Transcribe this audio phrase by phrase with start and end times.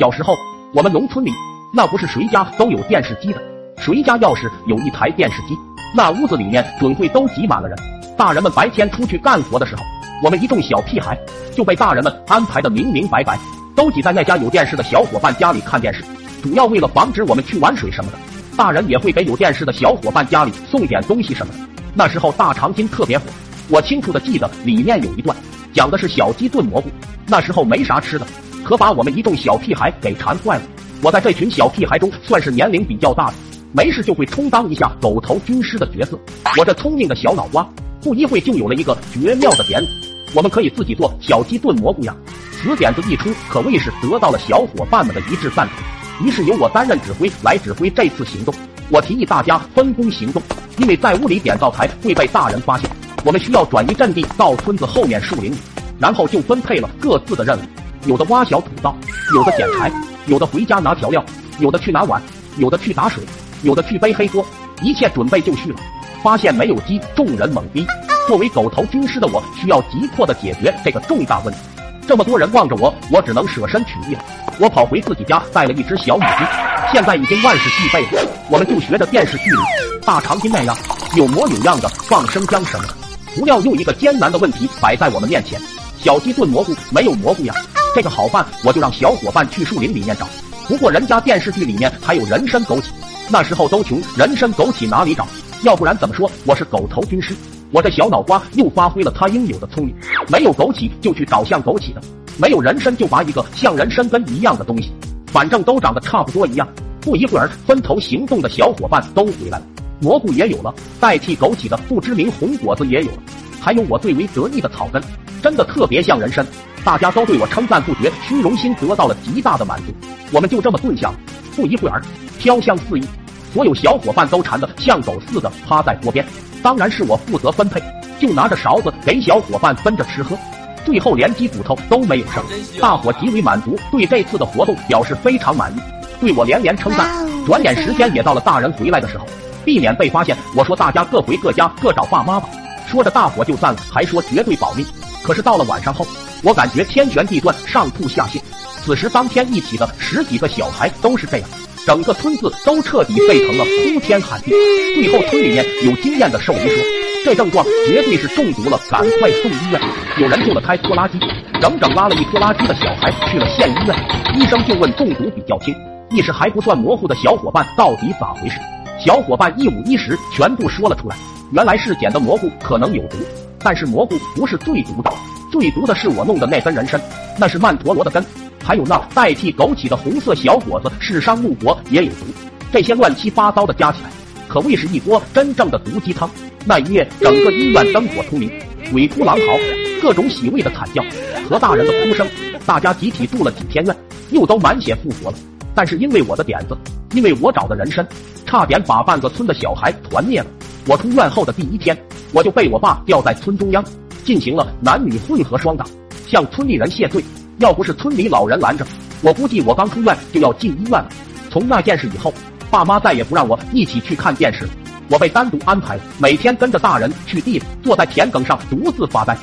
[0.00, 0.34] 小时候，
[0.72, 1.30] 我们农村里
[1.74, 3.42] 那不是谁家都有电视机的，
[3.76, 5.54] 谁家要是有一台电视机，
[5.94, 7.76] 那屋子里面准会都挤满了人。
[8.16, 9.82] 大人们白天出去干活的时候，
[10.24, 11.18] 我们一众小屁孩
[11.54, 13.38] 就被大人们安排的明明白白，
[13.76, 16.02] 都挤在那家有电视的小伙伴家里看电视，
[16.42, 18.18] 主要为了防止我们去玩水什么的。
[18.56, 21.58] 大人也会给有电视的小伙伴家里送点东西什么的。
[21.92, 23.24] 那时候大长今特别火，
[23.68, 25.36] 我清楚的记得里面有一段
[25.74, 26.88] 讲的是小鸡炖蘑菇。
[27.26, 28.26] 那时候没啥吃的，
[28.64, 30.62] 可把我们一众小屁孩给馋坏了。
[31.02, 33.34] 我在这群小屁孩中算是年龄比较大的，
[33.72, 36.18] 没事就会充当一下狗头军师的角色。
[36.58, 37.68] 我这聪明的小脑瓜。
[38.02, 39.88] 不一会就有了一个绝妙的点子，
[40.32, 42.16] 我们可以自己做小鸡炖蘑菇呀！
[42.50, 46.26] 此点子一出，可谓是得到了小伙伴们的一致赞同。
[46.26, 48.54] 于是由我担任指挥来指挥这次行动。
[48.88, 50.42] 我提议大家分工行动，
[50.78, 52.90] 因为在屋里点灶台会被大人发现，
[53.22, 55.56] 我们需要转移阵地到村子后面树林里，
[55.98, 57.60] 然后就分配了各自的任务：
[58.06, 58.96] 有的挖小土灶，
[59.34, 59.92] 有的捡柴，
[60.26, 61.24] 有的回家拿调料，
[61.58, 62.20] 有的去拿碗，
[62.56, 63.22] 有的去打水，
[63.62, 64.44] 有的去背黑锅，
[64.82, 65.78] 一切准备就绪了。
[66.22, 67.86] 发现没有鸡，众人懵逼。
[68.26, 71.60] 作为狗头军师的我，需要急迫的解决这个重大问题。
[72.06, 74.24] 这么多人望着我，我只能舍身取义了。
[74.58, 76.44] 我跑回自己家，带了一只小母鸡，
[76.92, 78.26] 现在已经万事俱备了。
[78.48, 79.58] 我们就学着电视剧里
[80.04, 80.76] 大长今那样，
[81.16, 82.94] 有模有样的放生姜什么的。
[83.36, 85.60] 不料又一个艰难的问题摆在我们面前：
[85.98, 87.54] 小鸡炖蘑菇没有蘑菇呀。
[87.94, 90.28] 这个好办，我就让小伙伴去树林里面找。
[90.68, 92.84] 不过人家电视剧里面还有人参枸杞，
[93.28, 95.26] 那时候都穷，人参枸杞哪里找？
[95.64, 97.34] 要不然怎么说我是狗头军师？
[97.72, 99.94] 我这小脑瓜又发挥了他应有的聪明，
[100.28, 102.00] 没有枸杞就去找像枸杞的，
[102.36, 104.92] 没有人参就拔一个像人参根一样的东西，
[105.26, 106.68] 反正都长得差不多一样。
[107.00, 109.64] 不一会儿，分头行动的小伙伴都回来了，
[110.00, 113.18] 蘑菇也有了，代替枸杞的不知名红果子也有了，
[113.60, 115.02] 还有我最为得意的草根，
[115.40, 116.46] 真的特别像人参，
[116.84, 119.92] 大家都对我称赞不绝，虚荣心得到了极大的满足。
[120.32, 121.12] 我们就这么炖下，
[121.56, 122.02] 不一会儿，
[122.38, 123.04] 飘香四溢。
[123.52, 126.24] 所有小伙伴都馋得像狗似的趴在锅边，
[126.62, 127.82] 当然是我负责分配，
[128.20, 130.38] 就拿着勺子给小伙伴分着吃喝，
[130.84, 132.44] 最后连鸡骨头都没有剩，
[132.80, 135.80] 大伙极为满足，对这次的活动表示非常满意，
[136.20, 137.08] 对我连连称赞。
[137.44, 139.26] 转眼时间也到了大人回来的时候，
[139.64, 142.48] 避免被发现，我说大家各回各家各找爸妈吧。
[142.86, 144.86] 说着大伙就散了，还说绝对保密。
[145.22, 146.06] 可是到了晚上后，
[146.42, 148.40] 我感觉天旋地转，上吐下泻。
[148.82, 151.48] 此时当天一起的十几个小孩都是这样。
[151.86, 154.52] 整个村子都彻底沸腾了，哭天喊地。
[154.94, 156.84] 最后村里面有经验的兽医说，
[157.24, 159.80] 这症状绝对是中毒了，赶快送医院。
[160.18, 161.18] 有人救了开拖拉机，
[161.60, 163.96] 整整拉了一拖拉机的小孩去了县医院。
[164.38, 165.74] 医生就问中毒比较轻、
[166.10, 168.56] 意识还不算模糊的小伙伴到底咋回事。
[169.04, 171.16] 小伙伴一五一十全部说了出来。
[171.52, 173.16] 原来是捡的蘑菇可能有毒，
[173.62, 175.12] 但是蘑菇不是最毒的，
[175.50, 177.00] 最毒的是我弄的那根人参，
[177.38, 178.24] 那是曼陀罗的根。
[178.62, 182.26] 还有那代替枸杞的红色小果子，是伤木果也有毒。
[182.72, 184.10] 这些乱七八糟的加起来，
[184.48, 186.30] 可谓是一锅真正的毒鸡汤。
[186.64, 188.50] 那一夜，整个医院灯火通明，
[188.92, 189.58] 鬼哭狼嚎，
[190.00, 191.02] 各种洗胃的惨叫
[191.48, 192.26] 和大人的哭声。
[192.66, 193.96] 大家集体住了几天院，
[194.30, 195.36] 又都满血复活了。
[195.74, 196.76] 但是因为我的点子，
[197.12, 198.06] 因为我找的人参，
[198.46, 200.46] 差点把半个村的小孩团灭了。
[200.86, 201.96] 我出院后的第一天，
[202.32, 203.84] 我就被我爸吊在村中央，
[204.24, 205.84] 进行了男女混合双打，
[206.26, 207.24] 向村里人谢罪。
[207.58, 208.86] 要不是村里老人拦着，
[209.20, 211.08] 我估计我刚出院就要进医院了。
[211.50, 212.32] 从那件事以后，
[212.70, 214.66] 爸妈再也不让我一起去看电视，
[215.08, 219.36] 我被单独安排，每天跟着大人去地里，坐在田埂上独自发呆。